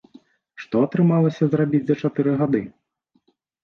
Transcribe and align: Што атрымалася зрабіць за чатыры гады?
Што 0.63 0.81
атрымалася 0.85 1.43
зрабіць 1.53 1.85
за 1.93 2.01
чатыры 2.05 2.31
гады? 2.45 2.67